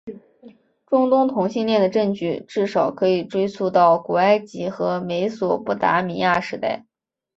[0.87, 6.87] 中东同性恋的证据至少可以追溯到古埃及和美索不达米亚时代。